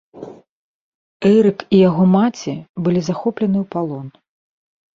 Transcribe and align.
Эрык 1.33 1.59
і 1.67 1.77
яго 1.89 2.03
маці 2.15 2.55
былі 2.89 3.01
захоплены 3.13 3.57
ў 3.63 3.71
палон. 3.77 4.05